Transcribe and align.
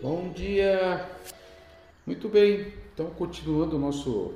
Bom 0.00 0.32
dia! 0.32 1.08
Muito 2.06 2.28
bem, 2.28 2.74
então 2.92 3.10
continuando 3.10 3.78
nosso, 3.78 4.34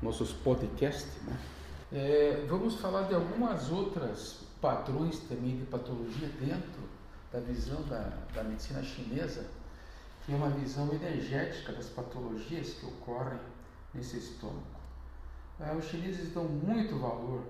nossos 0.00 0.32
podcasts, 0.32 1.22
né? 1.24 1.38
É, 1.92 2.44
vamos 2.48 2.76
falar 2.76 3.02
de 3.02 3.14
algumas 3.14 3.70
outras 3.70 4.40
padrões 4.60 5.18
também 5.20 5.56
de 5.56 5.64
patologia 5.66 6.28
dentro 6.40 6.88
da 7.32 7.40
visão 7.40 7.82
da, 7.82 8.12
da 8.34 8.42
medicina 8.42 8.82
chinesa, 8.82 9.46
que 10.24 10.32
é 10.32 10.36
uma 10.36 10.50
visão 10.50 10.92
energética 10.92 11.72
das 11.72 11.86
patologias 11.86 12.74
que 12.74 12.86
ocorrem 12.86 13.38
nesse 13.94 14.18
estômago. 14.18 14.66
É, 15.60 15.74
os 15.74 15.84
chineses 15.86 16.32
dão 16.32 16.44
muito 16.44 16.98
valor 16.98 17.42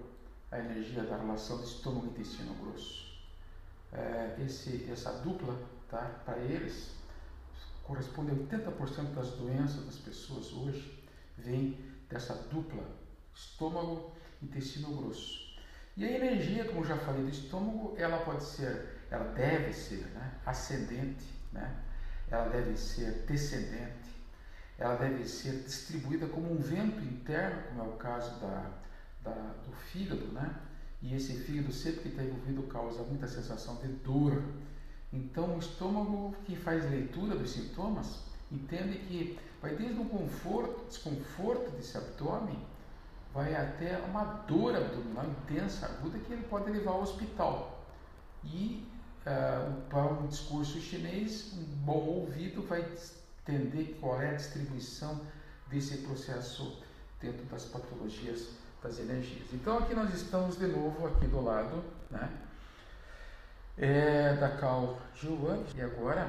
à 0.50 0.58
energia 0.58 1.02
da 1.02 1.16
relação 1.16 1.62
estômago 1.62 2.06
e 2.06 2.10
intestino 2.10 2.54
grosso. 2.54 3.06
É, 3.92 4.36
esse, 4.44 4.88
essa 4.90 5.12
dupla, 5.12 5.54
tá, 5.90 6.20
para 6.24 6.38
eles, 6.38 6.94
corresponde 7.84 8.30
a 8.30 8.34
80% 8.34 9.14
das 9.14 9.30
doenças 9.32 9.84
das 9.86 9.96
pessoas 9.96 10.52
hoje, 10.52 11.04
vem 11.36 11.78
dessa 12.08 12.34
dupla 12.50 12.84
estômago 13.34 14.12
intestino 14.42 14.94
grosso. 14.96 15.48
E 15.96 16.04
a 16.04 16.10
energia, 16.10 16.64
como 16.66 16.84
já 16.84 16.96
falei, 16.96 17.22
do 17.22 17.30
estômago, 17.30 17.94
ela 17.96 18.18
pode 18.18 18.44
ser, 18.44 19.00
ela 19.10 19.32
deve 19.32 19.72
ser 19.72 20.04
né, 20.14 20.34
ascendente, 20.46 21.24
né? 21.52 21.76
ela 22.30 22.48
deve 22.48 22.76
ser 22.76 23.24
descendente, 23.26 24.16
ela 24.78 24.96
deve 24.96 25.26
ser 25.26 25.62
distribuída 25.62 26.26
como 26.26 26.52
um 26.52 26.58
vento 26.58 27.02
interno, 27.02 27.62
como 27.68 27.82
é 27.82 27.86
o 27.94 27.96
caso 27.96 28.38
da, 28.40 28.70
da, 29.22 29.54
do 29.64 29.72
fígado, 29.72 30.26
né? 30.28 30.54
E 31.00 31.14
esse 31.14 31.32
fígado 31.34 31.72
sempre 31.72 32.02
que 32.02 32.08
está 32.08 32.22
envolvido 32.22 32.62
causa 32.64 33.02
muita 33.02 33.26
sensação 33.26 33.76
de 33.76 33.88
dor, 33.88 34.42
então, 35.12 35.56
o 35.56 35.58
estômago 35.58 36.34
que 36.44 36.54
faz 36.54 36.88
leitura 36.90 37.34
dos 37.34 37.50
sintomas 37.50 38.20
entende 38.52 38.98
que 38.98 39.38
vai 39.60 39.74
desde 39.74 39.98
um 39.98 40.08
conforto, 40.08 40.86
desconforto 40.86 41.70
desse 41.70 41.96
abdômen, 41.96 42.58
vai 43.32 43.54
até 43.54 43.98
uma 43.98 44.24
dor 44.46 44.76
abdominal 44.76 45.24
intensa, 45.26 45.86
aguda, 45.86 46.18
que 46.18 46.32
ele 46.32 46.44
pode 46.44 46.70
levar 46.70 46.92
ao 46.92 47.02
hospital. 47.02 47.84
E 48.44 48.86
uh, 49.22 49.80
para 49.88 50.12
um 50.12 50.26
discurso 50.26 50.78
chinês, 50.80 51.52
um 51.54 51.64
bom 51.84 52.04
ouvido 52.04 52.62
vai 52.62 52.86
entender 53.46 53.98
qual 54.00 54.20
é 54.20 54.30
a 54.30 54.34
distribuição 54.34 55.20
desse 55.68 55.98
processo 55.98 56.82
dentro 57.20 57.44
das 57.46 57.64
patologias 57.64 58.48
das 58.82 58.98
energias. 58.98 59.52
Então 59.52 59.78
aqui 59.78 59.94
nós 59.94 60.14
estamos 60.14 60.56
de 60.56 60.66
novo 60.66 61.06
aqui 61.06 61.26
do 61.26 61.40
lado, 61.40 61.82
né? 62.10 62.30
É, 63.78 64.34
da 64.34 64.56
Cal 64.56 64.98
Gilvan 65.14 65.62
e 65.76 65.80
agora 65.80 66.28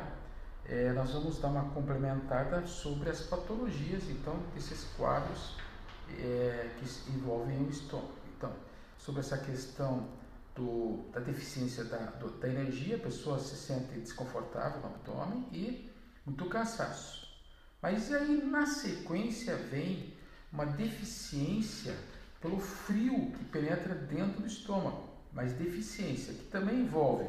é, 0.66 0.94
nós 0.94 1.12
vamos 1.12 1.40
dar 1.40 1.48
uma 1.48 1.70
complementada 1.72 2.66
sobre 2.68 3.10
as 3.10 3.22
patologias 3.22 4.04
então 4.10 4.38
desses 4.54 4.84
quadros 4.96 5.56
é, 6.20 6.70
que 6.78 7.12
envolvem 7.12 7.58
o 7.66 7.70
estômago. 7.70 8.14
Então, 8.38 8.52
sobre 8.98 9.22
essa 9.22 9.38
questão 9.38 10.08
do, 10.56 11.04
da 11.12 11.20
deficiência 11.20 11.84
da, 11.86 11.98
do, 11.98 12.30
da 12.40 12.48
energia, 12.48 12.98
a 12.98 13.00
pessoa 13.00 13.40
se 13.40 13.56
sente 13.56 14.00
desconfortável 14.00 14.80
no 14.82 14.88
abdômen 14.88 15.48
e 15.52 15.92
muito 16.26 16.46
cansaço. 16.46 17.28
Mas 17.82 18.14
aí 18.14 18.44
na 18.44 18.66
sequência 18.66 19.56
vem 19.56 20.14
uma 20.52 20.66
deficiência 20.66 21.96
pelo 22.42 22.60
frio 22.60 23.32
que 23.32 23.44
penetra 23.46 23.96
dentro 23.96 24.42
do 24.42 24.48
estômago 24.48 25.09
mas 25.34 25.54
deficiência, 25.54 26.34
que 26.34 26.46
também 26.46 26.82
envolve 26.82 27.28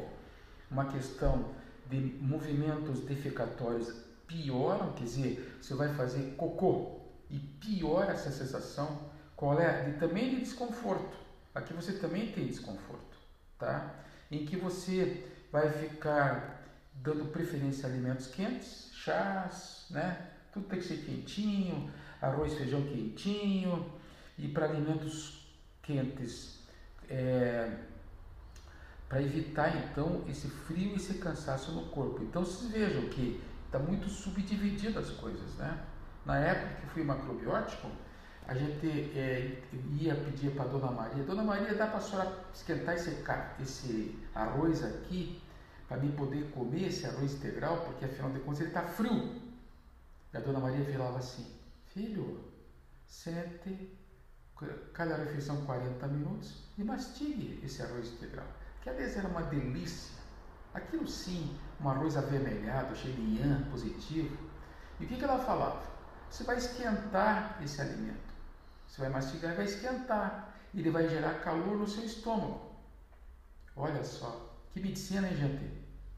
uma 0.69 0.85
questão 0.85 1.53
de 1.89 1.99
movimentos 2.21 3.01
defecatórios 3.01 3.93
pioram, 4.25 4.93
quer 4.93 5.03
dizer, 5.03 5.57
você 5.61 5.73
vai 5.73 5.93
fazer 5.93 6.35
cocô 6.37 7.01
e 7.29 7.37
piora 7.37 8.13
essa 8.13 8.31
sensação, 8.31 9.11
qual 9.35 9.59
é? 9.59 9.89
De, 9.89 9.99
também 9.99 10.29
de 10.35 10.41
desconforto. 10.41 11.17
Aqui 11.53 11.73
você 11.73 11.93
também 11.93 12.31
tem 12.31 12.47
desconforto, 12.47 13.17
tá? 13.59 13.93
Em 14.31 14.45
que 14.45 14.55
você 14.55 15.27
vai 15.51 15.69
ficar 15.69 16.61
dando 16.93 17.25
preferência 17.31 17.87
a 17.87 17.91
alimentos 17.91 18.27
quentes, 18.27 18.89
chás, 18.93 19.85
né? 19.89 20.29
Tudo 20.53 20.67
tem 20.67 20.79
que 20.79 20.85
ser 20.85 20.97
quentinho, 21.05 21.91
arroz, 22.21 22.53
feijão 22.53 22.81
quentinho, 22.83 23.91
e 24.37 24.47
para 24.47 24.65
alimentos 24.65 25.45
quentes, 25.81 26.60
é, 27.11 27.69
para 29.09 29.21
evitar 29.21 29.75
então 29.75 30.23
esse 30.27 30.47
frio 30.47 30.93
e 30.93 30.95
esse 30.95 31.15
cansaço 31.15 31.71
no 31.73 31.89
corpo. 31.89 32.23
Então 32.23 32.45
vocês 32.45 32.71
vejam 32.71 33.09
que 33.09 33.43
está 33.65 33.77
muito 33.77 34.09
subdividido 34.09 34.99
as 34.99 35.09
coisas, 35.11 35.55
né? 35.55 35.83
Na 36.25 36.37
época 36.37 36.81
que 36.81 36.87
fui 36.87 37.03
macrobiótico, 37.03 37.89
a 38.47 38.53
gente 38.53 38.87
é, 39.17 39.61
ia 39.99 40.15
pedir 40.15 40.51
para 40.51 40.65
Dona 40.65 40.91
Maria, 40.91 41.23
Dona 41.23 41.43
Maria, 41.43 41.73
dá 41.75 41.87
para 41.87 41.97
a 41.97 42.01
senhora 42.01 42.37
esquentar 42.53 42.95
esse, 42.95 43.17
esse 43.61 44.19
arroz 44.33 44.83
aqui 44.83 45.41
para 45.87 45.97
mim 45.97 46.11
poder 46.11 46.49
comer 46.51 46.87
esse 46.87 47.05
arroz 47.05 47.33
integral, 47.33 47.81
porque 47.81 48.05
afinal 48.05 48.31
de 48.31 48.39
contas 48.39 48.61
ele 48.61 48.69
está 48.69 48.83
frio. 48.83 49.41
E 50.33 50.37
a 50.37 50.39
Dona 50.39 50.59
Maria 50.59 50.85
falava 50.85 51.17
assim, 51.17 51.45
filho, 51.87 52.45
sente 53.05 53.91
cada 54.93 55.15
refeição 55.15 55.65
40 55.65 56.07
minutos 56.07 56.63
e 56.77 56.83
mastigue 56.83 57.59
esse 57.63 57.81
arroz 57.81 58.11
integral 58.13 58.47
que 58.81 58.89
aliás 58.89 59.15
era 59.15 59.27
uma 59.27 59.43
delícia. 59.43 60.19
Aquilo 60.73 61.07
sim, 61.07 61.55
um 61.79 61.89
arroz 61.89 62.17
avermelhado, 62.17 62.95
cheio 62.95 63.13
de 63.15 63.39
ian 63.39 63.63
positivo. 63.69 64.35
E 64.99 65.05
o 65.05 65.07
que, 65.07 65.17
que 65.17 65.23
ela 65.23 65.39
falava? 65.39 65.83
Você 66.29 66.43
vai 66.43 66.57
esquentar 66.57 67.59
esse 67.63 67.81
alimento. 67.81 68.31
Você 68.87 69.01
vai 69.01 69.09
mastigar 69.09 69.53
e 69.53 69.55
vai 69.55 69.65
esquentar. 69.65 70.55
Ele 70.73 70.89
vai 70.89 71.07
gerar 71.07 71.41
calor 71.41 71.77
no 71.77 71.87
seu 71.87 72.03
estômago. 72.05 72.71
Olha 73.75 74.03
só, 74.03 74.55
que 74.71 74.79
medicina, 74.79 75.27
hein, 75.27 75.35
gente? 75.35 75.71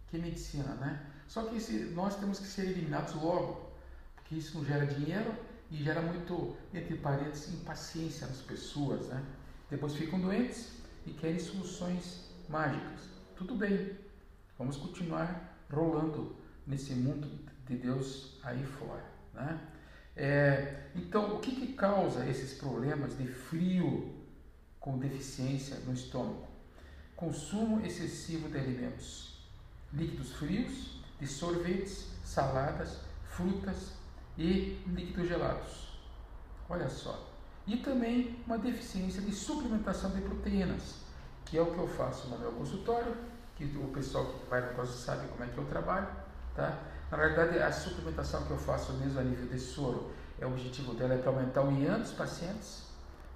Que 0.08 0.18
medicina, 0.18 0.76
né? 0.76 1.06
Só 1.28 1.44
que 1.46 1.58
esse, 1.58 1.74
nós 1.96 2.16
temos 2.16 2.40
que 2.40 2.46
ser 2.46 2.66
eliminados 2.66 3.16
logo, 3.16 3.72
porque 4.16 4.36
isso 4.36 4.58
não 4.58 4.66
gera 4.66 4.86
dinheiro 4.86 5.34
e 5.72 5.84
gera 5.84 6.02
muito, 6.02 6.56
entre 6.74 6.96
parênteses, 6.98 7.54
impaciência 7.54 8.28
nas 8.28 8.42
pessoas, 8.42 9.08
né? 9.08 9.24
Depois 9.70 9.96
ficam 9.96 10.20
doentes 10.20 10.74
e 11.06 11.12
querem 11.12 11.40
soluções 11.40 12.30
mágicas. 12.48 13.10
Tudo 13.36 13.56
bem, 13.56 13.98
vamos 14.58 14.78
continuar 14.78 15.58
rolando 15.72 16.36
nesse 16.68 16.94
mundo 16.94 17.28
de 17.66 17.76
Deus 17.78 18.38
aí 18.44 18.64
fora. 18.64 19.04
Né? 19.34 19.60
É, 20.16 20.84
então, 20.96 21.36
o 21.36 21.40
que, 21.40 21.56
que 21.56 21.74
causa 21.74 22.26
esses 22.30 22.54
problemas 22.60 23.18
de 23.18 23.28
frio 23.28 24.14
com 24.80 25.00
deficiência 25.00 25.78
no 25.88 25.94
estômago? 25.94 26.48
Consumo 27.16 27.84
excessivo 27.86 28.50
de 28.50 28.58
alimentos 28.58 29.34
líquidos 29.92 30.34
frios, 30.34 31.00
de 31.20 31.28
sorvetes, 31.28 32.08
saladas, 32.24 33.00
frutas 33.24 33.94
e 34.38 34.82
líquidos 34.88 35.28
gelados. 35.28 35.98
Olha 36.70 36.90
só. 36.90 37.30
E 37.66 37.78
também 37.78 38.40
uma 38.46 38.58
deficiência 38.58 39.22
de 39.22 39.32
suplementação 39.32 40.12
de 40.12 40.22
proteínas 40.22 41.04
que 41.54 41.58
é 41.60 41.62
o 41.62 41.68
que 41.68 41.78
eu 41.78 41.88
faço 41.88 42.30
no 42.30 42.40
meu 42.40 42.52
consultório, 42.52 43.16
que 43.56 43.66
o 43.78 43.88
pessoal 43.90 44.26
que 44.26 44.50
vai 44.50 44.60
no 44.60 44.74
curso 44.74 44.98
sabe 44.98 45.28
como 45.28 45.44
é 45.44 45.48
que 45.48 45.56
eu 45.56 45.66
trabalho, 45.66 46.08
tá? 46.56 46.80
Na 47.12 47.18
verdade, 47.18 47.60
a 47.60 47.72
suplementação 47.72 48.44
que 48.46 48.50
eu 48.50 48.58
faço 48.58 48.94
mesmo 48.94 49.20
a 49.20 49.24
nível 49.24 49.46
de 49.46 49.60
soro, 49.60 50.12
é 50.40 50.48
o 50.48 50.50
objetivo 50.50 50.96
dela 50.96 51.14
é 51.14 51.18
para 51.20 51.30
aumentar 51.30 51.62
o 51.62 51.72
IAN 51.72 52.00
dos 52.00 52.12
pacientes, 52.12 52.88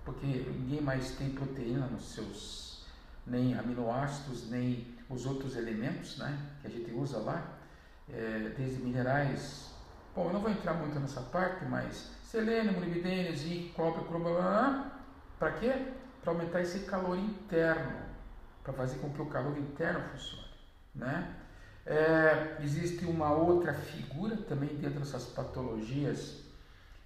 porque 0.03 0.25
ninguém 0.25 0.81
mais 0.81 1.11
tem 1.11 1.29
proteína 1.29 1.85
nos 1.85 2.05
seus, 2.05 2.85
nem 3.25 3.53
aminoácidos, 3.53 4.49
nem 4.49 4.97
os 5.07 5.27
outros 5.27 5.55
elementos, 5.55 6.17
né, 6.17 6.37
que 6.61 6.67
a 6.67 6.69
gente 6.71 6.91
usa 6.91 7.19
lá, 7.19 7.59
é, 8.09 8.51
desde 8.57 8.81
minerais. 8.81 9.75
Bom, 10.17 10.29
eu 10.29 10.33
não 10.33 10.41
vou 10.41 10.49
entrar 10.49 10.73
muito 10.73 10.99
nessa 10.99 11.21
parte, 11.21 11.63
mas 11.65 12.09
selênio, 12.23 12.73
molibdênio, 12.73 13.37
zinco, 13.37 13.75
cobre, 13.75 14.03
cromo, 14.05 14.29
para 15.37 15.51
quê? 15.59 15.89
Para 16.23 16.31
aumentar 16.31 16.59
esse 16.59 16.79
calor 16.87 17.15
interno 17.19 18.01
para 18.63 18.73
fazer 18.73 18.97
com 18.97 19.13
que 19.13 19.21
o 19.21 19.27
calor 19.27 19.55
interno 19.59 20.09
funcione. 20.09 20.47
Né? 20.95 21.35
É, 21.85 22.57
existe 22.63 23.05
uma 23.05 23.31
outra 23.31 23.75
figura 23.75 24.35
também 24.37 24.69
dentro 24.69 25.01
dessas 25.01 25.25
patologias 25.25 26.41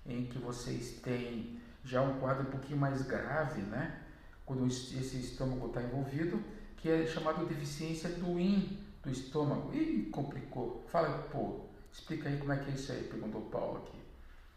em 0.05 0.27
que 0.27 0.39
vocês 0.39 1.01
têm 1.01 1.59
já 1.83 2.01
um 2.01 2.17
quadro 2.17 2.43
um 2.43 2.51
pouquinho 2.51 2.79
mais 2.79 3.01
grave, 3.01 3.61
né? 3.63 4.03
quando 4.45 4.65
esse 4.65 5.19
estômago 5.19 5.67
está 5.67 5.83
envolvido, 5.83 6.41
que 6.77 6.89
é 6.89 7.05
chamado 7.05 7.45
de 7.45 7.53
deficiência 7.53 8.07
do 8.07 8.39
IN 8.39 8.79
do 9.03 9.09
estômago. 9.09 9.73
Ih, 9.73 10.09
complicou. 10.13 10.85
Fala, 10.87 11.27
pô, 11.29 11.70
explica 11.91 12.29
aí 12.29 12.37
como 12.37 12.53
é 12.53 12.57
que 12.57 12.71
é 12.71 12.73
isso 12.73 12.91
aí, 12.91 13.03
perguntou 13.03 13.41
Paulo 13.41 13.79
aqui. 13.79 13.99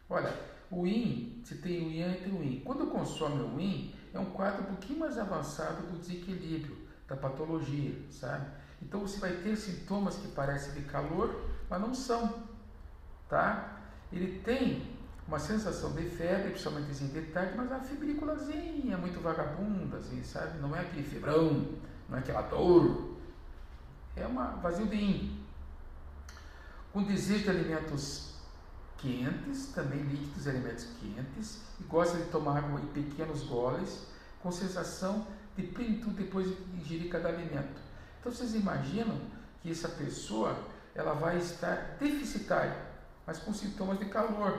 Olha, 0.08 0.32
o 0.70 0.86
IN, 0.86 1.40
você 1.42 1.56
tem 1.56 1.86
o 1.86 1.90
IAN 1.90 2.12
e 2.12 2.20
tem 2.20 2.32
o 2.32 2.42
IN. 2.42 2.60
Quando 2.60 2.86
consome 2.86 3.42
o 3.42 3.60
IN, 3.60 3.94
é 4.12 4.18
um 4.18 4.26
quadro 4.26 4.62
um 4.62 4.66
pouquinho 4.66 5.00
mais 5.00 5.18
avançado 5.18 5.86
do 5.86 5.98
desequilíbrio 5.98 6.76
da 7.08 7.16
patologia, 7.16 7.94
sabe? 8.10 8.46
Então 8.82 9.00
você 9.00 9.18
vai 9.18 9.32
ter 9.32 9.56
sintomas 9.56 10.16
que 10.16 10.28
parecem 10.28 10.74
de 10.74 10.82
calor, 10.82 11.42
mas 11.68 11.80
não 11.80 11.94
são, 11.94 12.42
tá? 13.28 13.80
Ele 14.12 14.40
tem 14.40 14.94
uma 15.26 15.38
sensação 15.38 15.92
de 15.92 16.02
febre, 16.10 16.50
principalmente 16.50 16.90
assim 16.90 17.08
de 17.08 17.22
tarde, 17.22 17.56
mas 17.56 17.72
a 17.72 17.80
fibrículazinha, 17.80 18.96
muito 18.98 19.20
vagabunda, 19.20 19.96
assim, 19.96 20.22
sabe? 20.22 20.58
Não 20.58 20.76
é 20.76 20.80
aquele 20.80 21.02
fibrão, 21.02 21.66
não 22.08 22.16
é 22.16 22.20
aquela 22.20 22.42
dor. 22.42 23.16
É 24.14 24.26
uma 24.26 24.56
vazio 24.56 24.86
de 24.86 24.96
in. 24.96 25.43
Com 26.94 27.02
desejo 27.02 27.42
de 27.42 27.50
alimentos 27.50 28.34
quentes, 28.98 29.66
também 29.74 29.98
líquidos 29.98 30.46
e 30.46 30.48
alimentos 30.48 30.86
quentes, 31.00 31.60
e 31.80 31.82
gosta 31.82 32.16
de 32.16 32.30
tomar 32.30 32.58
água 32.58 32.80
em 32.80 32.86
pequenos 32.86 33.42
goles, 33.42 34.06
com 34.40 34.52
sensação 34.52 35.26
de 35.56 35.64
plenitude 35.64 36.22
depois 36.22 36.46
de 36.46 36.56
ingerir 36.76 37.10
cada 37.10 37.30
alimento. 37.30 37.82
Então 38.20 38.30
vocês 38.30 38.54
imaginam 38.54 39.20
que 39.60 39.72
essa 39.72 39.88
pessoa 39.88 40.56
ela 40.94 41.14
vai 41.14 41.36
estar 41.38 41.96
deficitária, 41.98 42.80
mas 43.26 43.38
com 43.38 43.52
sintomas 43.52 43.98
de 43.98 44.04
calor. 44.04 44.56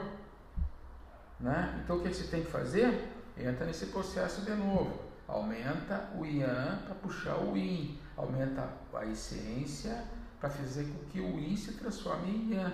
Né? 1.40 1.80
Então 1.82 1.96
o 1.96 2.02
que 2.02 2.12
você 2.12 2.24
tem 2.24 2.44
que 2.44 2.50
fazer? 2.50 3.12
Entra 3.38 3.64
nesse 3.64 3.86
processo 3.86 4.42
de 4.42 4.50
novo. 4.50 5.00
Aumenta 5.26 6.10
o 6.14 6.26
Ian 6.26 6.82
para 6.84 6.96
puxar 6.96 7.38
o 7.38 7.56
Yin. 7.56 7.98
Aumenta 8.14 8.68
a 8.92 9.06
essência 9.06 10.04
para 10.40 10.50
fazer 10.50 10.84
com 10.84 11.04
que 11.10 11.20
o 11.20 11.38
Yin 11.38 11.56
se 11.56 11.72
transforme 11.72 12.30
em 12.30 12.54
Ian. 12.54 12.72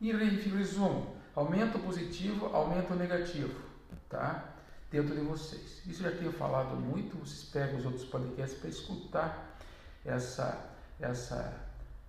E 0.00 0.12
resumo, 0.12 1.16
aumenta 1.34 1.78
o 1.78 1.82
positivo, 1.82 2.46
aumenta 2.46 2.92
o 2.92 2.96
negativo. 2.96 3.60
Tá? 4.08 4.44
Dentro 4.90 5.14
de 5.14 5.22
vocês. 5.22 5.82
Isso 5.86 6.02
já 6.02 6.10
tenho 6.10 6.32
falado 6.32 6.76
muito, 6.76 7.16
vocês 7.16 7.44
pegam 7.50 7.78
os 7.78 7.84
outros 7.84 8.04
podcasts 8.04 8.58
para 8.58 8.70
escutar 8.70 9.56
essa, 10.04 10.70
essa, 11.00 11.52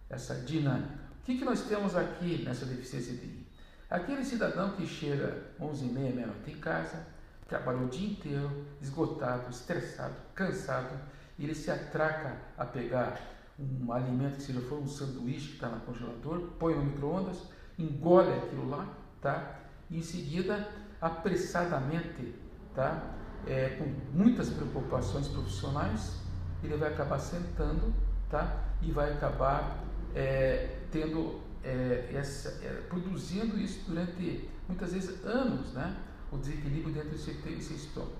essa 0.09 0.35
dinâmica. 0.35 1.05
O 1.21 1.25
que, 1.25 1.37
que 1.37 1.45
nós 1.45 1.61
temos 1.61 1.95
aqui 1.95 2.43
nessa 2.43 2.65
deficiência 2.65 3.13
de 3.13 3.25
Yin? 3.25 3.45
Aquele 3.89 4.25
cidadão 4.25 4.71
que 4.71 4.85
chega 4.85 5.43
11 5.59 5.85
e 5.85 5.89
meia, 5.89 6.11
meia-noite 6.13 6.51
em 6.51 6.59
casa, 6.59 7.05
trabalhou 7.47 7.85
o 7.85 7.89
dia 7.89 8.09
inteiro, 8.09 8.65
esgotado, 8.81 9.49
estressado, 9.49 10.15
cansado, 10.33 10.99
e 11.37 11.43
ele 11.43 11.55
se 11.55 11.69
atraca 11.69 12.37
a 12.57 12.65
pegar 12.65 13.19
um 13.57 13.91
alimento 13.91 14.37
que 14.37 14.43
seja 14.43 14.61
for 14.61 14.79
um 14.79 14.87
sanduíche 14.87 15.49
que 15.49 15.53
está 15.55 15.69
no 15.69 15.79
congelador, 15.81 16.49
põe 16.59 16.75
no 16.75 16.83
micro-ondas, 16.83 17.37
engole 17.77 18.31
aquilo 18.33 18.69
lá, 18.69 18.87
tá? 19.21 19.59
E 19.89 19.97
em 19.97 20.01
seguida, 20.01 20.67
apressadamente, 20.99 22.35
tá? 22.73 23.15
É, 23.47 23.69
com 23.77 23.85
muitas 24.17 24.49
preocupações 24.49 25.27
profissionais, 25.27 26.21
ele 26.63 26.75
vai 26.77 26.91
acabar 26.91 27.19
sentando, 27.19 27.93
tá? 28.29 28.65
E 28.81 28.91
vai 28.91 29.13
acabar 29.13 29.83
é, 30.13 30.79
tendo 30.91 31.39
é, 31.63 32.09
essa, 32.13 32.49
é, 32.63 32.81
produzindo 32.89 33.57
isso 33.59 33.85
durante 33.87 34.49
muitas 34.67 34.93
vezes 34.93 35.23
anos, 35.23 35.73
né? 35.73 35.95
o 36.31 36.37
desequilíbrio 36.37 36.93
dentro 36.93 37.09
desse, 37.09 37.31
desse 37.33 37.73
estômago. 37.73 38.13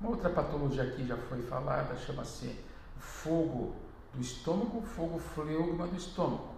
Uma 0.00 0.10
outra 0.10 0.30
patologia 0.30 0.82
aqui 0.82 1.06
já 1.06 1.16
foi 1.16 1.42
falada, 1.42 1.94
chama-se 1.96 2.56
fogo 2.98 3.74
do 4.14 4.20
estômago, 4.20 4.82
fogo 4.82 5.18
fleugma 5.18 5.86
do 5.86 5.96
estômago. 5.96 6.52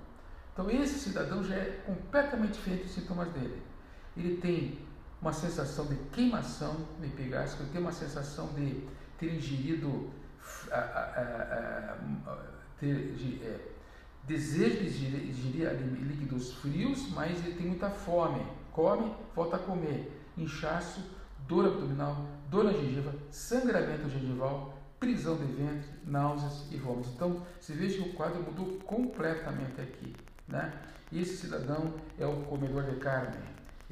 Então 0.52 0.70
esse 0.70 0.98
cidadão 0.98 1.42
já 1.42 1.56
é 1.56 1.82
completamente 1.86 2.54
diferente 2.54 2.84
dos 2.84 2.92
sintomas 2.92 3.28
dele. 3.32 3.62
Ele 4.16 4.36
tem 4.36 4.78
uma 5.20 5.32
sensação 5.32 5.86
de 5.86 5.96
queimação 6.12 6.74
no 6.98 7.04
ele 7.04 7.70
tem 7.72 7.80
uma 7.80 7.92
sensação 7.92 8.48
de 8.54 8.84
ter 9.18 9.34
ingerido, 9.34 10.10
a, 10.70 10.78
a, 10.78 11.96
a, 12.26 12.38
ter, 12.78 13.14
é, 13.42 13.68
desejo 14.24 14.80
de 14.80 15.30
ingerir 15.30 15.70
líquidos 16.02 16.52
frios, 16.54 17.10
mas 17.10 17.44
ele 17.44 17.54
tem 17.56 17.66
muita 17.66 17.90
fome. 17.90 18.46
Come, 18.72 19.14
volta 19.34 19.56
a 19.56 19.58
comer. 19.58 20.22
Inchaço, 20.36 21.00
dor 21.46 21.66
abdominal, 21.66 22.26
dor 22.50 22.64
na 22.64 22.72
gengiva, 22.72 23.14
sangramento 23.30 24.08
gengival, 24.08 24.74
prisão 24.98 25.36
de 25.36 25.44
ventre, 25.44 25.88
náuseas 26.04 26.66
e 26.70 26.76
vômitos. 26.76 27.12
Então, 27.14 27.44
você 27.60 27.72
veja 27.72 28.02
que 28.02 28.08
o 28.10 28.12
quadro 28.14 28.42
mudou 28.42 28.78
completamente 28.80 29.80
aqui. 29.80 30.14
Né? 30.48 30.72
Esse 31.12 31.36
cidadão 31.36 31.94
é 32.18 32.26
o 32.26 32.42
comedor 32.42 32.84
de 32.84 32.96
carne. 32.96 33.36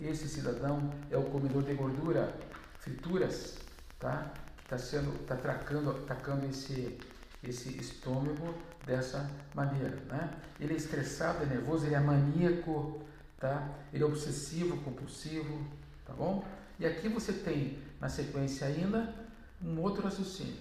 Esse 0.01 0.29
cidadão 0.29 0.91
é 1.11 1.17
o 1.17 1.25
comedor 1.25 1.63
de 1.63 1.75
gordura, 1.75 2.35
frituras, 2.79 3.59
tá? 3.99 4.33
Que 4.57 4.63
está 4.65 4.79
sendo, 4.79 5.15
está 5.21 5.35
atacando, 5.35 5.91
atacando 5.91 6.47
esse, 6.47 6.99
esse 7.43 7.77
estômago 7.79 8.55
dessa 8.85 9.31
maneira, 9.55 9.97
né? 10.09 10.31
Ele 10.59 10.73
é 10.73 10.77
estressado, 10.77 11.45
é 11.45 11.47
nervoso, 11.47 11.87
ele 11.87 11.95
é 11.95 12.01
maníaco, 12.01 13.03
tá? 13.39 13.69
Ele 13.93 14.03
é 14.03 14.07
obsessivo, 14.07 14.79
compulsivo, 14.79 15.65
tá 16.05 16.13
bom? 16.13 16.45
E 16.81 16.87
aqui 16.87 17.09
você 17.09 17.33
tem, 17.33 17.79
na 18.01 18.09
sequência 18.09 18.67
ainda, 18.67 19.15
um 19.63 19.81
outro 19.81 20.03
raciocínio. 20.03 20.57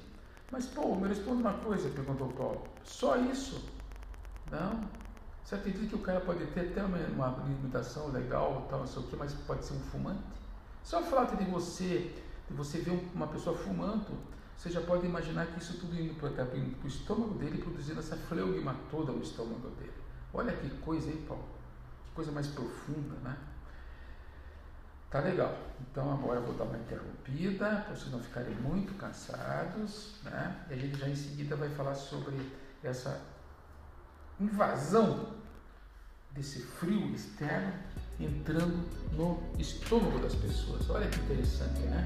Mas, 0.51 0.65
Paulo, 0.65 0.99
me 0.99 1.07
responda 1.07 1.49
uma 1.49 1.53
coisa, 1.53 1.89
perguntou 1.89 2.27
Paulo. 2.33 2.67
Só 2.83 3.15
isso? 3.15 3.63
Não. 4.51 4.89
Você 5.43 5.55
acredita 5.55 5.87
que 5.87 5.95
o 5.95 5.99
cara 5.99 6.19
pode 6.19 6.45
ter 6.47 6.71
até 6.71 6.83
uma, 6.83 6.97
uma 6.97 7.43
limitação 7.47 8.11
legal, 8.11 8.67
tal, 8.69 8.79
não 8.79 8.87
sei 8.87 9.01
o 9.01 9.07
quê, 9.07 9.15
mas 9.17 9.33
pode 9.33 9.65
ser 9.65 9.73
um 9.73 9.79
fumante? 9.79 10.21
Só 10.83 11.01
o 11.01 11.03
fato 11.03 11.35
de 11.37 11.49
você, 11.49 12.13
de 12.49 12.55
você 12.55 12.79
ver 12.79 13.09
uma 13.13 13.27
pessoa 13.27 13.57
fumando, 13.57 14.17
você 14.57 14.69
já 14.69 14.81
pode 14.81 15.05
imaginar 15.05 15.47
que 15.47 15.59
isso 15.59 15.79
tudo 15.79 15.99
indo 15.99 16.13
para 16.15 16.29
o 16.29 16.87
estômago 16.87 17.33
dele, 17.35 17.57
produzindo 17.57 17.99
essa 17.99 18.15
fleugma 18.15 18.75
toda 18.91 19.11
no 19.11 19.21
estômago 19.21 19.69
dele. 19.71 19.93
Olha 20.33 20.53
que 20.53 20.69
coisa, 20.77 21.09
hein, 21.09 21.25
Paulo? 21.27 21.45
Que 22.05 22.11
coisa 22.13 22.31
mais 22.31 22.47
profunda, 22.47 23.15
né? 23.23 23.37
Tá 25.11 25.19
legal. 25.19 25.53
Então 25.81 26.09
agora 26.13 26.39
eu 26.39 26.45
vou 26.45 26.55
dar 26.55 26.63
uma 26.63 26.77
interrompida 26.77 27.83
para 27.85 27.93
vocês 27.93 28.09
não 28.11 28.21
ficarem 28.21 28.55
muito 28.55 28.93
cansados, 28.93 30.15
né? 30.23 30.55
E 30.69 30.73
a 30.73 30.77
gente 30.77 30.97
já 30.97 31.09
em 31.09 31.15
seguida 31.15 31.57
vai 31.57 31.67
falar 31.67 31.95
sobre 31.95 32.49
essa 32.81 33.21
invasão 34.39 35.33
desse 36.31 36.61
frio 36.61 37.13
externo 37.13 37.73
entrando 38.17 38.87
no 39.11 39.43
estômago 39.59 40.17
das 40.19 40.33
pessoas. 40.33 40.89
Olha 40.89 41.09
que 41.09 41.19
interessante, 41.19 41.81
né? 41.81 42.05